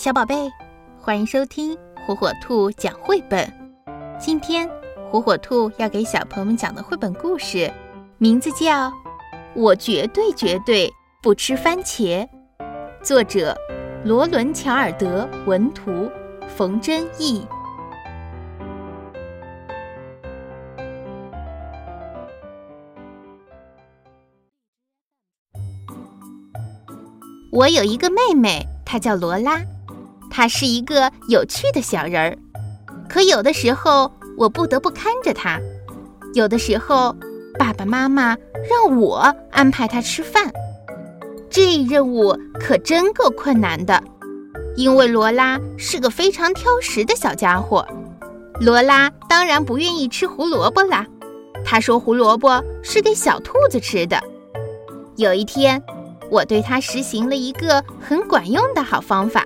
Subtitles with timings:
[0.00, 0.48] 小宝贝，
[0.96, 3.52] 欢迎收听火火兔讲绘本。
[4.16, 4.70] 今天
[5.10, 7.68] 火火兔要给小朋友们讲的绘本故事，
[8.16, 8.90] 名字叫
[9.56, 10.88] 《我绝对绝对
[11.20, 12.24] 不吃番茄》，
[13.02, 13.56] 作者
[14.04, 16.08] 罗伦·乔尔德，文图
[16.46, 17.44] 冯真义。
[27.50, 29.60] 我有一个妹妹，她叫罗拉。
[30.38, 32.38] 他是一个有趣的小人儿，
[33.08, 35.58] 可有的时候我不得不看着他，
[36.32, 37.12] 有的时候
[37.58, 38.36] 爸爸妈妈
[38.70, 40.48] 让我安排他吃饭，
[41.50, 44.00] 这任务可真够困难的，
[44.76, 47.84] 因为罗拉是个非常挑食的小家伙。
[48.60, 51.04] 罗拉当然不愿意吃胡萝卜啦，
[51.64, 54.22] 她说胡萝卜是给小兔子吃的。
[55.16, 55.82] 有一天，
[56.30, 59.44] 我对她实行了一个很管用的好方法。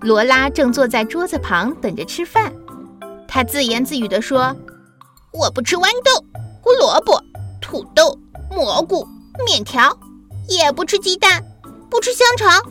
[0.00, 2.52] 罗拉正坐在桌子旁等着吃饭，
[3.26, 4.54] 她自言自语地说
[5.32, 6.24] ：“我不吃豌豆、
[6.62, 7.20] 胡萝卜、
[7.60, 8.16] 土豆、
[8.50, 9.06] 蘑菇、
[9.44, 9.98] 面条，
[10.48, 11.44] 也不吃鸡蛋，
[11.90, 12.62] 不吃香肠，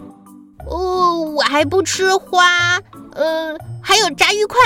[0.70, 2.80] 哦，我还不吃花，
[3.14, 4.58] 呃，还有炸鱼块，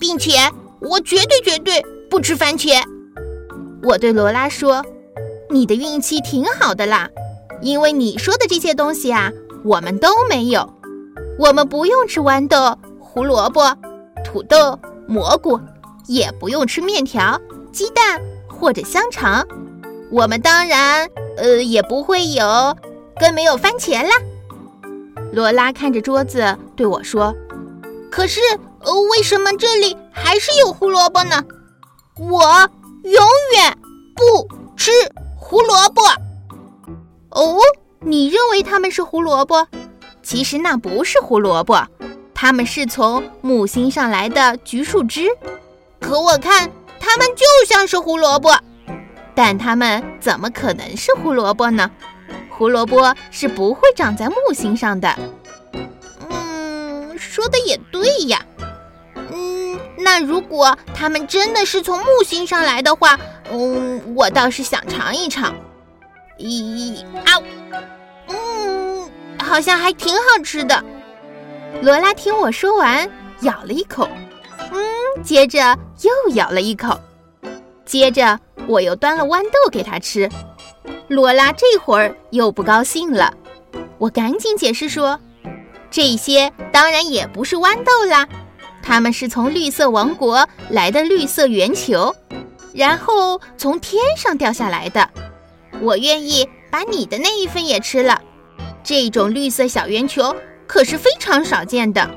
[0.00, 0.32] 并且
[0.80, 2.82] 我绝对绝对不吃番茄。”
[3.84, 4.82] 我对罗拉说
[5.50, 7.10] ：“你的运气挺好的啦，
[7.60, 9.30] 因为你说的这些东西啊，
[9.62, 10.72] 我们都没有。”
[11.38, 13.76] 我们不用吃豌豆、胡萝卜、
[14.24, 15.60] 土豆、蘑菇，
[16.06, 17.40] 也不用吃面条、
[17.72, 19.46] 鸡蛋或者香肠。
[20.10, 22.76] 我们当然，呃，也不会有，
[23.18, 24.10] 更没有番茄啦。
[25.32, 27.34] 罗拉看着桌子对我说
[28.10, 28.40] ：“可是，
[28.80, 31.42] 呃，为什么这里还是有胡萝卜呢？
[32.16, 32.40] 我
[33.02, 33.76] 永远
[34.14, 34.92] 不吃
[35.36, 36.02] 胡萝卜。”
[37.30, 37.58] 哦，
[37.98, 39.66] 你认为它们是胡萝卜？
[40.24, 41.86] 其实那不是胡萝卜，
[42.34, 45.28] 它们是从木星上来的橘树枝。
[46.00, 48.58] 可我看它们就像是胡萝卜，
[49.34, 51.90] 但它们怎么可能是胡萝卜呢？
[52.48, 55.14] 胡萝卜是不会长在木星上的。
[56.30, 58.40] 嗯，说的也对呀。
[59.30, 63.18] 嗯，那如果它们真的是从木星上来的话，
[63.50, 65.54] 嗯，我倒是想尝一尝。
[66.38, 67.38] 咦啊！
[69.44, 70.82] 好像还挺好吃的。
[71.82, 73.08] 罗拉听我说完，
[73.42, 74.08] 咬了一口，
[74.72, 74.82] 嗯，
[75.22, 76.98] 接着又咬了一口，
[77.84, 80.28] 接着我又端了豌豆给他吃。
[81.08, 83.32] 罗拉这会儿又不高兴了，
[83.98, 85.20] 我赶紧解释说
[85.90, 88.26] ：“这些当然也不是豌豆啦，
[88.82, 92.14] 它们是从绿色王国来的绿色圆球，
[92.72, 95.10] 然后从天上掉下来的。
[95.80, 98.22] 我愿意把你的那一份也吃了。”
[98.84, 100.36] 这种绿色小圆球
[100.66, 102.08] 可是非常少见的。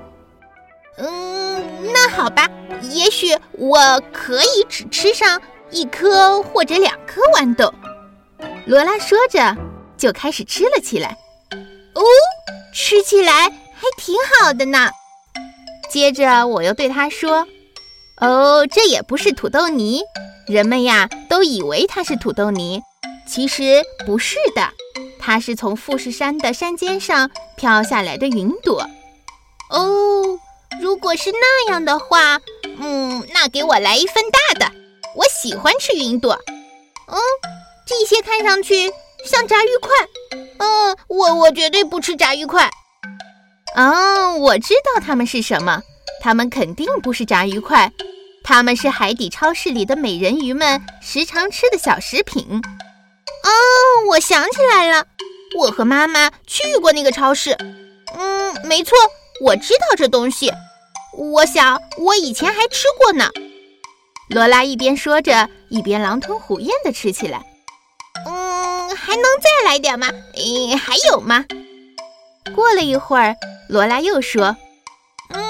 [0.97, 1.63] 嗯，
[1.93, 2.49] 那好吧，
[2.91, 5.41] 也许我可以只吃上
[5.71, 7.73] 一颗或者两颗豌豆。
[8.65, 9.55] 罗拉说着，
[9.97, 11.17] 就开始吃了起来。
[11.93, 12.01] 哦，
[12.73, 14.89] 吃起来还挺好的呢。
[15.89, 17.47] 接着我又对他说
[18.19, 20.01] ：“哦，这也不是土豆泥，
[20.47, 22.81] 人们呀都以为它是土豆泥，
[23.25, 24.69] 其实不是的。”
[25.27, 28.79] 它是从富士山的山尖上飘下来的云朵。
[29.69, 30.39] 哦，
[30.81, 32.39] 如果是那样的话，
[32.79, 34.73] 嗯，那给我来一份大的。
[35.17, 36.31] 我喜欢吃云朵。
[37.09, 37.19] 嗯，
[37.85, 38.89] 这些看上去
[39.25, 39.91] 像炸鱼块。
[40.59, 42.71] 嗯，我我绝对不吃炸鱼块。
[43.75, 45.83] 哦，我知道它们是什么，
[46.21, 47.91] 它们肯定不是炸鱼块，
[48.45, 52.61] 它们是海底超市里的美人鱼们时常吃的小食品。
[53.47, 55.05] 哦，我想起来了。
[55.57, 57.57] 我和妈妈去过那个超市，
[58.15, 58.97] 嗯，没错，
[59.41, 60.51] 我知道这东西。
[61.17, 63.29] 我想我以前还吃过呢。
[64.29, 67.45] 罗拉一边说着，一边狼吞虎咽地吃起来。
[68.25, 70.09] 嗯，还能再来点吗？
[70.11, 71.45] 嗯，还有吗？
[72.53, 73.35] 过了一会儿，
[73.69, 74.57] 罗拉又说
[75.33, 75.41] ：“嗯，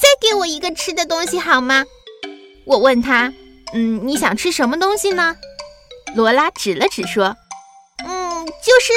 [0.00, 1.84] 再给我一个吃的东西好吗？”
[2.66, 3.32] 我问他
[3.72, 5.34] ：“嗯，你想吃什么东西呢？”
[6.14, 7.36] 罗拉指了指说
[8.06, 8.92] ：“嗯，就是。”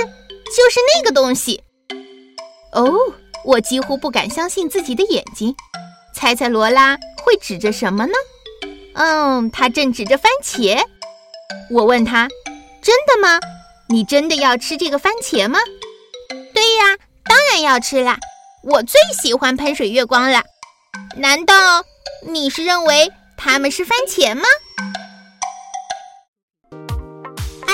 [0.54, 1.64] 就是那个东西
[2.74, 2.92] 哦！
[3.46, 5.56] 我几乎不敢相信自己的眼睛。
[6.14, 8.12] 猜猜罗拉会指着什么呢？
[8.96, 10.78] 嗯，他正指着番茄。
[11.70, 12.28] 我问他
[12.84, 13.40] ：“真的吗？
[13.88, 15.58] 你真的要吃这个番茄吗
[16.54, 18.20] ？”“对呀，当然要吃啦！
[18.64, 20.44] 我最喜欢喷水月光了。
[21.16, 21.86] 难道
[22.28, 24.44] 你是认为它们是番茄吗？”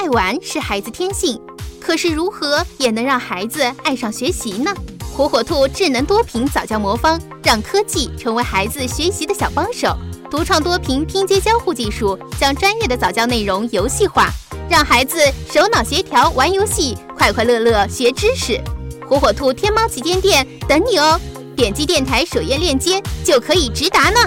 [0.07, 1.38] 爱玩是孩子天性。
[1.81, 4.74] 可是如何也能让孩子爱上学习呢？
[5.13, 9.94] 火火兔智能多屏早教魔方，让科技成为孩子学习的小帮手。
[10.31, 14.30] 独创多屏拼接交互技术，将专业的早教内容游戏化，
[14.69, 15.19] 让孩子
[15.51, 18.62] 手脑协调玩游戏，快快乐乐学知识。
[19.09, 21.19] 火火兔天猫旗舰店等你哦！
[21.54, 24.19] 点击电台首页链接就可以直达呢。